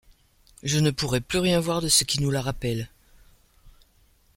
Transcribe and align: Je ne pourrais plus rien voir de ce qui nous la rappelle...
Je 0.63 0.79
ne 0.79 0.89
pourrais 0.89 1.21
plus 1.21 1.37
rien 1.37 1.59
voir 1.59 1.79
de 1.79 1.87
ce 1.87 2.03
qui 2.03 2.19
nous 2.23 2.31
la 2.31 2.41
rappelle... 2.41 2.89